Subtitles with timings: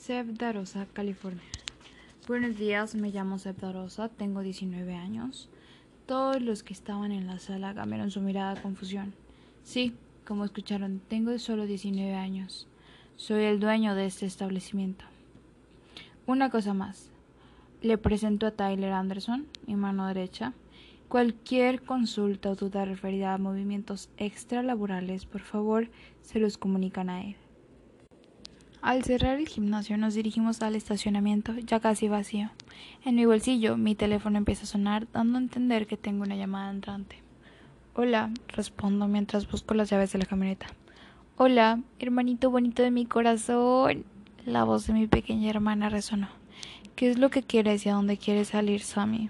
[0.00, 1.42] Seb Darosa, California.
[2.26, 5.50] Buenos días, me llamo Seb Darosa, tengo 19 años.
[6.06, 9.12] Todos los que estaban en la sala cambiaron su mirada a confusión.
[9.62, 9.92] Sí,
[10.26, 12.66] como escucharon, tengo solo 19 años.
[13.16, 15.04] Soy el dueño de este establecimiento.
[16.26, 17.10] Una cosa más.
[17.82, 20.54] Le presento a Tyler Anderson, mi mano derecha.
[21.08, 25.90] Cualquier consulta o duda referida a movimientos extralaborales, por favor,
[26.22, 27.36] se los comunican a él.
[28.82, 32.48] Al cerrar el gimnasio nos dirigimos al estacionamiento, ya casi vacío.
[33.04, 36.70] En mi bolsillo mi teléfono empieza a sonar, dando a entender que tengo una llamada
[36.70, 37.16] entrante.
[37.94, 40.66] Hola, respondo mientras busco las llaves de la camioneta.
[41.36, 44.06] Hola, hermanito bonito de mi corazón.
[44.46, 46.28] La voz de mi pequeña hermana resonó.
[46.96, 49.28] ¿Qué es lo que quieres y a dónde quieres salir, Sammy?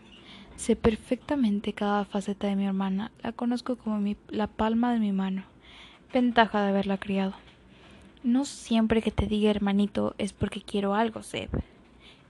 [0.54, 5.10] Sé perfectamente cada faceta de mi hermana, la conozco como mi, la palma de mi
[5.10, 5.42] mano.
[6.12, 7.34] Ventaja de haberla criado.
[8.22, 11.48] No siempre que te diga hermanito es porque quiero algo, Seb.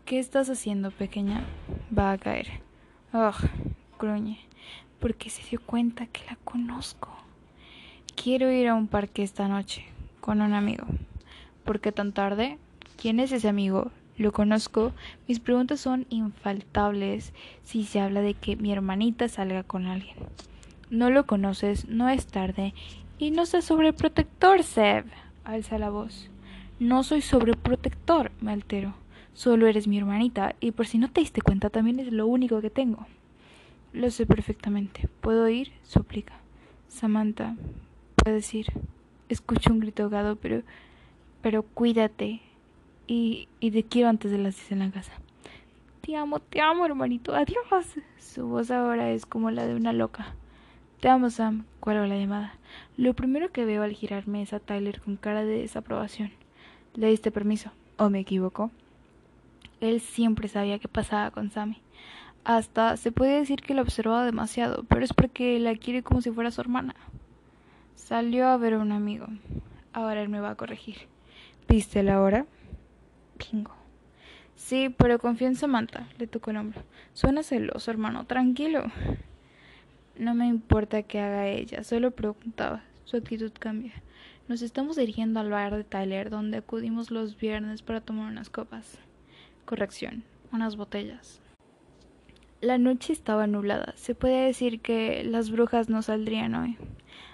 [0.04, 1.44] ¿Qué estás haciendo, pequeña?
[1.96, 2.46] Va a caer.
[3.12, 3.34] Ugh,
[3.98, 4.38] gruñe,
[5.00, 7.08] porque se dio cuenta que la conozco.
[8.14, 9.84] Quiero ir a un parque esta noche
[10.20, 10.86] con un amigo.
[11.64, 12.58] ¿Por qué tan tarde?
[12.96, 13.90] ¿Quién es ese amigo?
[14.16, 14.92] ¿Lo conozco?
[15.26, 17.32] Mis preguntas son infaltables
[17.64, 20.16] si se habla de que mi hermanita salga con alguien.
[20.88, 22.74] No lo conoces, no es tarde
[23.18, 25.06] y no seas sobreprotector, Seb
[25.52, 26.30] alza la voz.
[26.78, 28.94] No soy sobreprotector, me altero.
[29.34, 32.60] Solo eres mi hermanita, y por si no te diste cuenta, también es lo único
[32.60, 33.06] que tengo.
[33.92, 35.08] Lo sé perfectamente.
[35.20, 35.72] ¿Puedo ir?
[35.82, 36.34] suplica.
[36.88, 37.56] Samantha,
[38.16, 38.66] puedes ir.
[39.28, 40.62] Escucho un grito ahogado, pero.
[41.42, 42.40] pero cuídate.
[43.06, 45.12] Y, y te quiero antes de las diez en la casa.
[46.02, 47.34] Te amo, te amo, hermanito.
[47.34, 47.96] Adiós.
[48.18, 50.34] Su voz ahora es como la de una loca.
[51.00, 51.64] Te amo, Sam.
[51.80, 52.54] Cuelgo la llamada.
[52.96, 56.32] Lo primero que veo al girarme es a Tyler con cara de desaprobación.
[56.94, 57.70] ¿Le diste permiso?
[57.96, 58.70] ¿O me equivoco?
[59.80, 61.80] Él siempre sabía qué pasaba con Sammy.
[62.44, 66.30] Hasta se puede decir que la observaba demasiado, pero es porque la quiere como si
[66.30, 66.94] fuera su hermana.
[67.94, 69.26] Salió a ver a un amigo.
[69.92, 70.96] Ahora él me va a corregir.
[71.68, 72.46] ¿Viste la hora?
[73.38, 73.72] Bingo.
[74.56, 76.82] Sí, pero confía en Samantha, le tocó el hombro.
[77.14, 78.26] Suena celoso, hermano.
[78.26, 78.84] Tranquilo.
[80.20, 82.82] No me importa qué haga ella, solo preguntaba.
[83.06, 83.94] Su actitud cambia.
[84.48, 88.98] Nos estamos dirigiendo al bar de Tyler, donde acudimos los viernes para tomar unas copas.
[89.64, 90.22] Corrección,
[90.52, 91.40] unas botellas.
[92.60, 93.94] La noche estaba nublada.
[93.96, 96.76] Se puede decir que las brujas no saldrían hoy.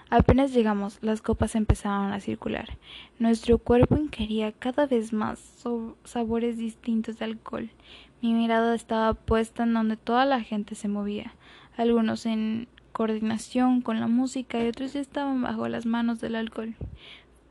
[0.09, 2.77] Apenas llegamos, las copas empezaban a circular.
[3.19, 5.65] Nuestro cuerpo ingería cada vez más
[6.05, 7.69] sabores distintos de alcohol.
[8.21, 11.33] Mi mirada estaba puesta en donde toda la gente se movía,
[11.75, 16.73] algunos en coordinación con la música y otros estaban bajo las manos del alcohol.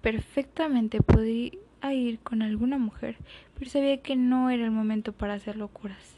[0.01, 1.53] Perfectamente podía
[1.93, 3.17] ir con alguna mujer,
[3.57, 6.17] pero sabía que no era el momento para hacer locuras.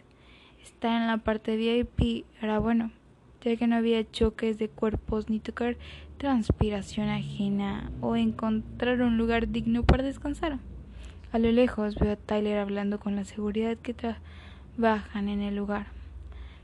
[0.63, 2.91] Estar en la parte VIP era bueno,
[3.43, 5.77] ya que no había choques de cuerpos ni tocar
[6.17, 10.59] transpiración ajena o encontrar un lugar digno para descansar.
[11.33, 15.98] A lo lejos veo a Tyler hablando con la seguridad que trabajan en el lugar.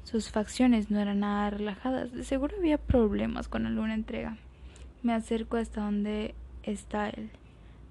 [0.04, 2.12] Sus facciones no eran nada relajadas.
[2.12, 4.36] De seguro había problemas con alguna entrega.
[5.02, 7.30] Me acerco hasta donde está él.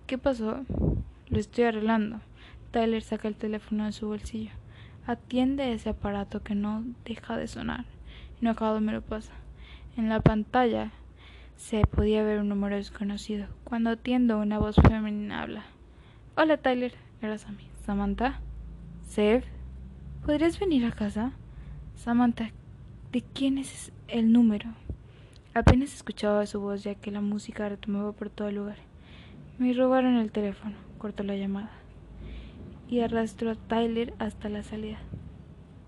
[0.07, 0.63] ¿Qué pasó?
[1.29, 2.21] Lo estoy arreglando.
[2.71, 4.51] Tyler saca el teléfono de su bolsillo.
[5.07, 7.85] Atiende ese aparato que no deja de sonar.
[8.41, 9.33] Enojado me lo pasa.
[9.97, 10.91] En la pantalla
[11.55, 13.47] se podía ver un número desconocido.
[13.63, 15.63] Cuando atiendo, una voz femenina habla.
[16.35, 16.93] Hola, Tyler.
[17.21, 17.67] Era Sammy.
[17.85, 18.39] ¿Samantha?
[19.07, 19.43] ¿Sev?
[20.25, 21.33] ¿Podrías venir a casa?
[22.03, 22.51] Samantha,
[23.13, 24.73] ¿de quién es el número?
[25.53, 28.75] Apenas escuchaba su voz ya que la música retomaba por todo el lugar.
[29.57, 31.71] Me robaron el teléfono, cortó la llamada
[32.89, 34.97] y arrastró a Tyler hasta la salida.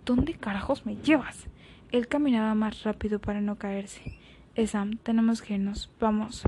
[0.05, 1.47] ¿Dónde carajos me llevas?
[1.91, 4.17] Él caminaba más rápido para no caerse.
[4.67, 5.91] Sam, tenemos que irnos.
[5.99, 6.43] Vamos.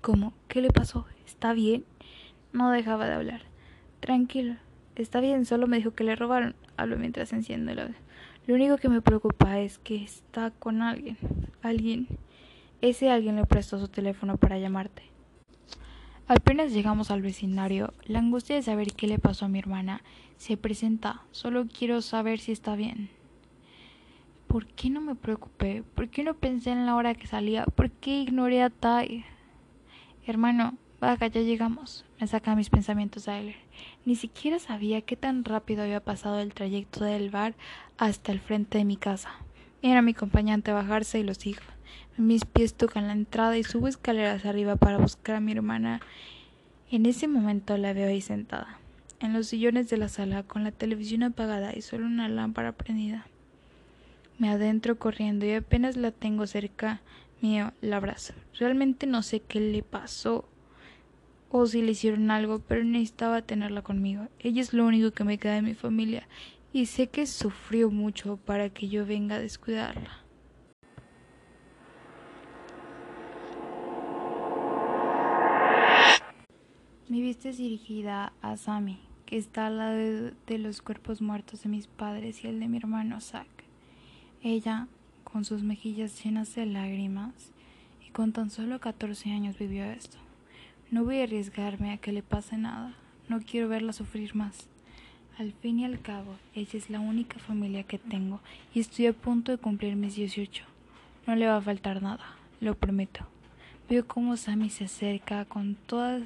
[0.00, 0.32] ¿Cómo?
[0.48, 1.06] ¿Qué le pasó?
[1.24, 1.84] ¿Está bien?
[2.52, 3.42] No dejaba de hablar.
[4.00, 4.56] Tranquilo.
[4.98, 6.54] Está bien, solo me dijo que le robaron.
[6.76, 7.90] Habló mientras enciende la
[8.48, 11.18] lo único que me preocupa es que está con alguien.
[11.60, 12.08] Alguien.
[12.80, 15.02] Ese alguien le prestó su teléfono para llamarte.
[16.26, 20.02] Apenas llegamos al vecindario, la angustia de saber qué le pasó a mi hermana
[20.38, 21.20] se presenta.
[21.30, 23.10] Solo quiero saber si está bien.
[24.46, 25.82] ¿Por qué no me preocupé?
[25.94, 27.66] ¿Por qué no pensé en la hora que salía?
[27.66, 29.26] ¿Por qué ignoré a Tai?
[30.26, 32.04] Hermano, Vaga, ya llegamos.
[32.20, 33.54] Me saca mis pensamientos Tyler.
[34.04, 37.54] Ni siquiera sabía qué tan rápido había pasado el trayecto del bar
[37.98, 39.30] hasta el frente de mi casa.
[39.80, 41.62] Era mi acompañante bajarse y lo sigo.
[42.16, 46.00] Mis pies tocan la entrada y subo escaleras arriba para buscar a mi hermana.
[46.90, 48.78] En ese momento la veo ahí sentada.
[49.20, 53.26] en los sillones de la sala con la televisión apagada y solo una lámpara prendida.
[54.38, 57.00] Me adentro corriendo y apenas la tengo cerca
[57.40, 58.34] mío, la abrazo.
[58.58, 60.44] Realmente no sé qué le pasó
[61.50, 64.28] o si le hicieron algo, pero necesitaba tenerla conmigo.
[64.38, 66.28] Ella es lo único que me queda de mi familia
[66.72, 70.24] y sé que sufrió mucho para que yo venga a descuidarla.
[77.08, 79.96] Mi vista es dirigida a Sammy, que está al lado
[80.46, 83.48] de, los cuerpos muertos de mis padres y el de mi hermano Zack.
[84.42, 84.88] Ella,
[85.24, 87.52] con sus mejillas llenas de lágrimas,
[88.06, 90.18] y con tan solo 14 años vivió esto.
[90.90, 92.94] No voy a arriesgarme a que le pase nada.
[93.28, 94.68] No quiero verla sufrir más.
[95.36, 98.40] Al fin y al cabo, ella es la única familia que tengo
[98.74, 100.64] y estoy a punto de cumplir mis 18.
[101.26, 102.24] No le va a faltar nada,
[102.62, 103.26] lo prometo.
[103.90, 106.22] Veo cómo Sammy se acerca con todas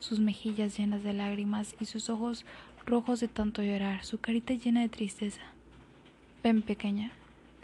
[0.00, 2.44] sus mejillas llenas de lágrimas y sus ojos
[2.86, 5.42] rojos de tanto llorar, su carita llena de tristeza.
[6.42, 7.12] Ven, pequeña,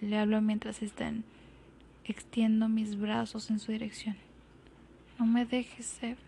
[0.00, 1.24] le hablo mientras estén.
[2.04, 4.16] Extiendo mis brazos en su dirección.
[5.18, 6.25] No me dejes, Seb.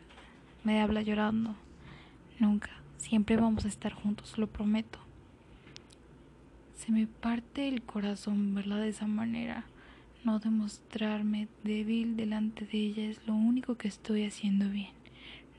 [0.64, 1.55] Me habla llorando.
[2.38, 4.99] Nunca, siempre vamos a estar juntos, lo prometo.
[6.76, 9.64] Se me parte el corazón verla de esa manera.
[10.25, 14.93] No demostrarme débil delante de ella es lo único que estoy haciendo bien.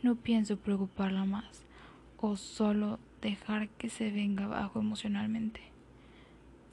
[0.04, 1.66] No pienso preocuparla más
[2.18, 5.62] o solo dejar que se venga abajo emocionalmente.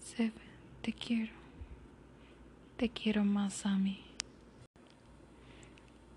[0.00, 0.32] Seb,
[0.82, 1.32] te quiero.
[2.76, 4.05] Te quiero más, Sammy.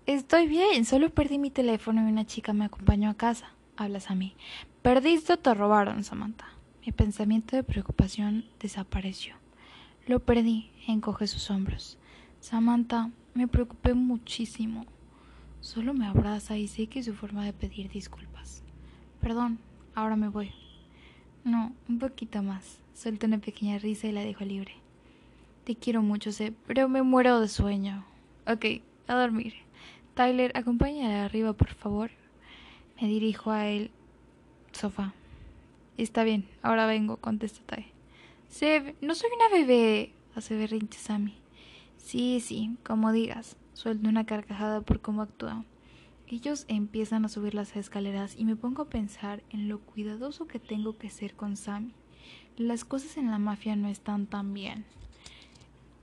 [0.06, 3.50] Estoy bien, solo perdí mi teléfono y una chica me acompañó a casa.
[3.76, 4.34] Habla Sammy.
[4.82, 6.46] Perdiste o te robaron, Samantha.
[6.84, 9.34] Mi pensamiento de preocupación desapareció.
[10.06, 11.98] Lo perdí, encoge sus hombros.
[12.40, 14.86] Samantha, me preocupé muchísimo.
[15.60, 18.62] Solo me abraza y sé que es su forma de pedir disculpas.
[19.20, 19.58] Perdón,
[19.94, 20.52] ahora me voy.
[21.44, 22.80] No, un poquito más.
[22.94, 24.72] Suelto una pequeña risa y la dejo libre.
[25.64, 28.04] Te quiero mucho, sé, pero me muero de sueño.
[28.46, 29.54] Ok, a dormir.
[30.20, 32.10] Tyler, acompáñale arriba, por favor.
[33.00, 33.90] Me dirijo a él.
[34.70, 35.14] Sofá.
[35.96, 37.86] Está bien, ahora vengo, contesta Ty.
[38.46, 41.38] Seb, no soy una bebé, hace berrinche Sammy.
[41.96, 43.56] Sí, sí, como digas.
[43.72, 45.64] Suelto una carcajada por cómo actúa.
[46.28, 50.58] Ellos empiezan a subir las escaleras y me pongo a pensar en lo cuidadoso que
[50.58, 51.94] tengo que ser con Sammy.
[52.58, 54.84] Las cosas en la mafia no están tan bien.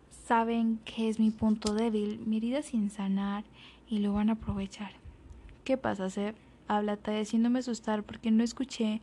[0.10, 3.44] Saben que es mi punto débil, mi herida sin sanar
[3.90, 4.92] y lo van a aprovechar.
[5.64, 6.36] ¿Qué pasa, Seb?
[6.68, 9.02] Habla haciéndome asustar porque no escuché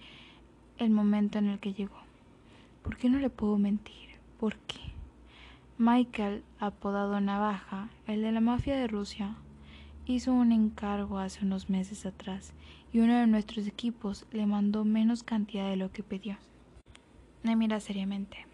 [0.78, 1.98] el momento en el que llegó.
[2.82, 4.10] ¿Por qué no le puedo mentir?
[4.38, 4.80] ¿Por qué?
[5.78, 9.36] Michael, apodado Navaja, el de la mafia de Rusia,
[10.06, 12.52] hizo un encargo hace unos meses atrás
[12.92, 16.36] y uno de nuestros equipos le mandó menos cantidad de lo que pidió.
[17.42, 18.46] Me mira seriamente.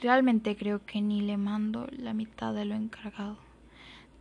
[0.00, 3.38] Realmente creo que ni le mando la mitad de lo encargado.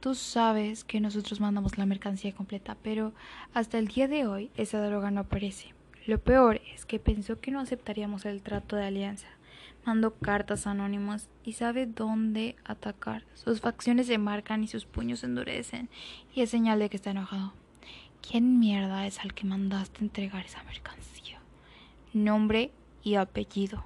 [0.03, 3.13] Tú sabes que nosotros mandamos la mercancía completa, pero
[3.53, 5.73] hasta el día de hoy esa droga no aparece.
[6.05, 9.29] Lo peor es que pensó que no aceptaríamos el trato de alianza
[9.85, 13.23] Mando cartas anónimas y sabe dónde atacar.
[13.33, 15.87] Sus facciones se marcan y sus puños se endurecen
[16.35, 17.53] y es señal de que está enojado.
[18.21, 21.39] ¿Quién mierda es al que mandaste entregar esa mercancía?
[22.11, 22.71] Nombre
[23.03, 23.85] y apellido.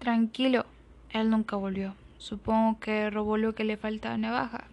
[0.00, 0.66] Tranquilo,
[1.10, 1.94] él nunca volvió.
[2.18, 4.66] Supongo que robó lo que le falta a Navaja.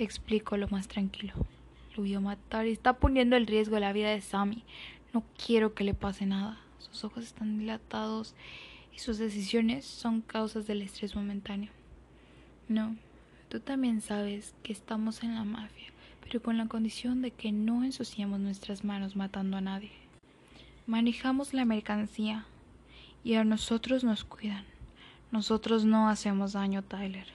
[0.00, 1.34] Explico lo más tranquilo.
[1.94, 4.64] Lo a matar y está poniendo en riesgo la vida de Sammy.
[5.12, 6.58] No quiero que le pase nada.
[6.78, 8.34] Sus ojos están dilatados
[8.96, 11.70] y sus decisiones son causas del estrés momentáneo.
[12.66, 12.96] No,
[13.50, 15.92] tú también sabes que estamos en la mafia,
[16.22, 19.92] pero con la condición de que no ensuciemos nuestras manos matando a nadie.
[20.86, 22.46] Manejamos la mercancía
[23.22, 24.64] y a nosotros nos cuidan.
[25.30, 27.26] Nosotros no hacemos daño, Tyler.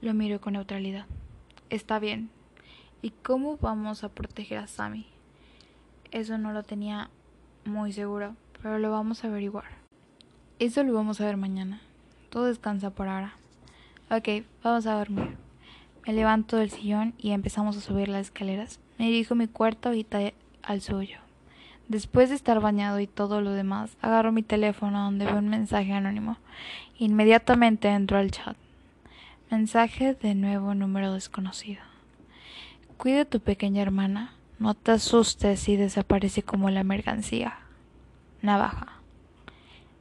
[0.00, 1.06] Lo miro con neutralidad.
[1.68, 2.30] Está bien.
[3.02, 5.06] ¿Y cómo vamos a proteger a Sammy?
[6.12, 7.10] Eso no lo tenía
[7.64, 9.64] muy seguro, pero lo vamos a averiguar.
[10.60, 11.80] Eso lo vamos a ver mañana.
[12.30, 13.34] Todo descansa por ahora.
[14.10, 15.36] Ok, vamos a dormir.
[16.06, 18.78] Me levanto del sillón y empezamos a subir las escaleras.
[18.96, 20.06] Me dirijo mi cuarto y
[20.62, 21.18] al suyo.
[21.88, 25.92] Después de estar bañado y todo lo demás, agarro mi teléfono donde veo un mensaje
[25.92, 26.38] anónimo.
[26.98, 28.56] Inmediatamente entro al chat.
[29.50, 31.80] Mensaje de nuevo número desconocido.
[32.96, 34.34] Cuida a tu pequeña hermana.
[34.58, 37.60] No te asustes si desaparece como la mercancía.
[38.42, 39.00] Navaja.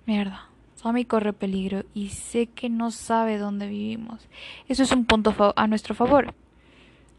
[0.07, 0.49] Mierda.
[0.73, 4.27] Sammy corre peligro y sé que no sabe dónde vivimos.
[4.67, 6.33] Eso es un punto a nuestro favor.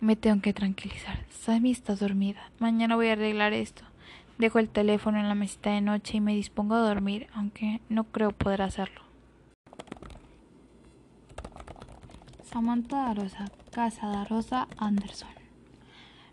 [0.00, 1.24] Me tengo que tranquilizar.
[1.30, 2.50] Sammy está dormida.
[2.58, 3.84] Mañana voy a arreglar esto.
[4.36, 8.02] Dejo el teléfono en la mesita de noche y me dispongo a dormir, aunque no
[8.02, 9.05] creo poder hacerlo.
[12.56, 15.28] Samantha Rosa, casa de Rosa Anderson.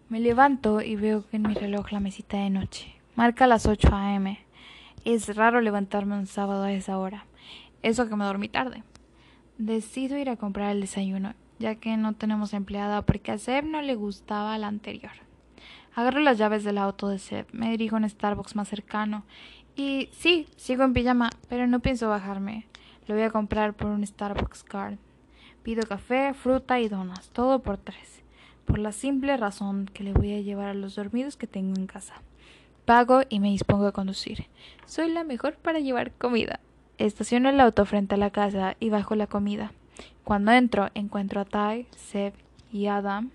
[0.08, 3.90] Me levanto y veo que en mi reloj la mesita de noche marca las 8
[3.92, 4.40] a.m.
[5.04, 7.26] Es raro levantarme un sábado a esa hora,
[7.82, 8.84] eso que me dormí tarde.
[9.58, 13.82] Decido ir a comprar el desayuno, ya que no tenemos empleada porque a Seb no
[13.82, 15.12] le gustaba la anterior.
[15.94, 19.26] Agarro las llaves del auto de Seb, me dirijo a un Starbucks más cercano
[19.76, 22.66] y sí, sigo en pijama, pero no pienso bajarme.
[23.08, 24.98] Lo voy a comprar por un Starbucks card.
[25.64, 28.22] Pido café, fruta y donas, todo por tres,
[28.66, 31.88] por la simple razón que le voy a llevar a los dormidos que tengo en
[31.88, 32.16] casa.
[32.84, 34.48] Pago y me dispongo a conducir.
[34.86, 36.60] Soy la mejor para llevar comida.
[36.98, 39.72] Estaciono el auto frente a la casa y bajo la comida.
[40.26, 42.34] Cuando entro, encuentro a Tai, Seb
[42.74, 43.32] y Adam,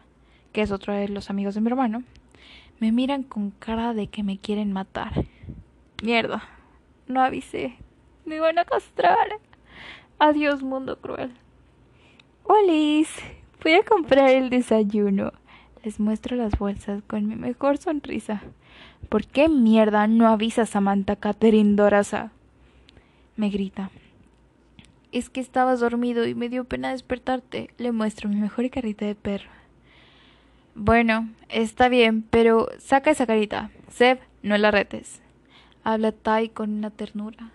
[0.52, 2.02] que es otro de los amigos de mi hermano.
[2.78, 5.24] Me miran con cara de que me quieren matar.
[6.02, 6.42] Mierda,
[7.06, 7.76] no avisé.
[8.26, 9.28] Me van a castrar.
[10.18, 11.32] Adiós, mundo cruel.
[12.50, 13.10] ¡Holis!
[13.62, 15.32] Voy a comprar el desayuno.
[15.84, 18.40] Les muestro las bolsas con mi mejor sonrisa.
[19.10, 22.32] ¿Por qué mierda no avisa Samantha Catherine Dorasa?
[23.36, 23.90] Me grita.
[25.12, 27.68] Es que estabas dormido y me dio pena despertarte.
[27.76, 29.50] Le muestro mi mejor carita de perro.
[30.74, 33.70] Bueno, está bien, pero saca esa carita.
[33.90, 35.20] Seb, no la retes.
[35.84, 37.52] Habla Tai con una ternura.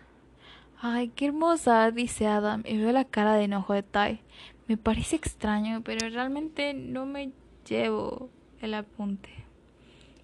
[0.85, 4.19] Ay, qué hermosa, dice Adam, y veo la cara de enojo de Tai.
[4.67, 7.31] Me parece extraño, pero realmente no me
[7.65, 9.29] llevo el apunte.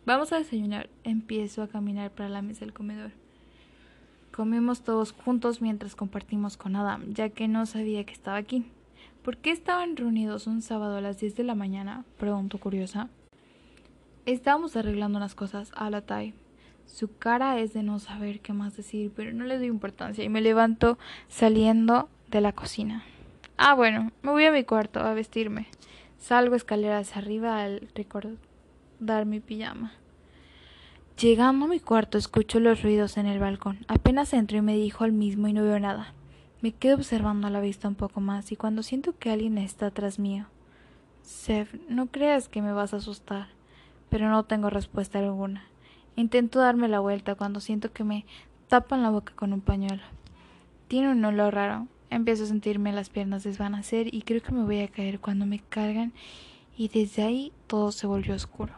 [0.05, 0.89] Vamos a desayunar.
[1.05, 3.11] Empiezo a caminar para la mesa del comedor.
[4.35, 8.65] Comemos todos juntos mientras compartimos con Adam, ya que no sabía que estaba aquí.
[9.23, 12.03] ¿Por qué estaban reunidos un sábado a las 10 de la mañana?
[12.17, 13.07] Pregunto curiosa.
[14.25, 16.33] Estábamos arreglando unas cosas, habla Tai.
[16.91, 20.29] Su cara es de no saber qué más decir, pero no le doy importancia y
[20.29, 20.97] me levanto
[21.29, 23.03] saliendo de la cocina.
[23.57, 25.67] Ah, bueno, me voy a mi cuarto a vestirme.
[26.17, 29.93] Salgo escaleras arriba al recordar mi pijama.
[31.17, 33.85] Llegando a mi cuarto escucho los ruidos en el balcón.
[33.87, 36.13] Apenas entro y me dijo al mismo y no veo nada.
[36.61, 39.85] Me quedo observando a la vista un poco más y cuando siento que alguien está
[39.85, 40.47] atrás mío.
[41.21, 43.47] Sef, no creas que me vas a asustar,
[44.09, 45.68] pero no tengo respuesta alguna.
[46.19, 48.25] Intento darme la vuelta cuando siento que me
[48.67, 50.03] tapan la boca con un pañuelo.
[50.89, 51.87] Tiene un olor raro.
[52.09, 55.59] Empiezo a sentirme las piernas desvanecer y creo que me voy a caer cuando me
[55.59, 56.11] cargan
[56.75, 58.73] y desde ahí todo se volvió oscuro.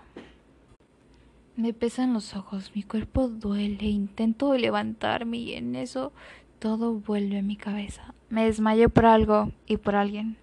[1.56, 6.14] Me pesan los ojos, mi cuerpo duele, intento levantarme y en eso
[6.60, 8.14] todo vuelve a mi cabeza.
[8.30, 10.38] Me desmayo por algo y por alguien.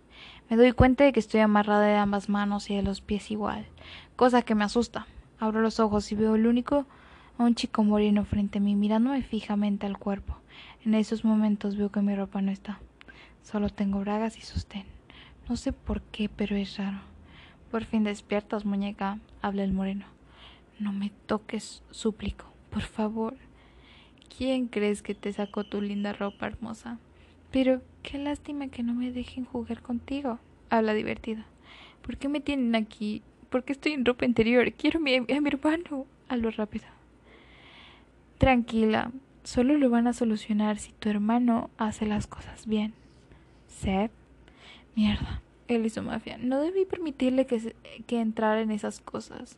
[0.50, 3.66] Me doy cuenta de que estoy amarrada de ambas manos y de los pies igual,
[4.16, 5.06] cosa que me asusta.
[5.40, 6.86] Abro los ojos y veo el único
[7.38, 10.36] a un chico moreno frente a mí mirándome fijamente al cuerpo.
[10.84, 12.80] En esos momentos veo que mi ropa no está.
[13.42, 14.84] Solo tengo bragas y sostén.
[15.48, 16.98] No sé por qué, pero es raro.
[17.70, 20.06] Por fin despiertas, muñeca, habla el moreno.
[20.78, 23.36] No me toques, súplico, por favor.
[24.36, 26.98] ¿Quién crees que te sacó tu linda ropa hermosa?
[27.50, 31.46] Pero qué lástima que no me dejen jugar contigo, habla divertida.
[32.02, 33.22] ¿Por qué me tienen aquí?
[33.50, 34.72] ¿Por qué estoy en ropa interior?
[34.72, 36.06] Quiero a mi, a mi hermano.
[36.28, 36.84] Hablo rápido.
[38.38, 39.10] Tranquila,
[39.42, 42.92] solo lo van a solucionar si tu hermano hace las cosas bien.
[43.66, 44.10] Seb,
[44.94, 46.38] mierda, él hizo mafia.
[46.38, 47.74] No debí permitirle que,
[48.06, 49.56] que entrara en esas cosas.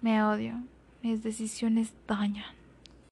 [0.00, 0.54] Me odio.
[1.02, 2.44] Mis decisiones dañan.